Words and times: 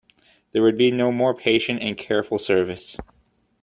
There 0.51 0.63
would 0.63 0.79
be 0.79 0.89
no 0.89 1.11
more 1.11 1.35
patient 1.35 1.83
and 1.83 1.95
careful 1.95 2.39
service. 2.39 2.97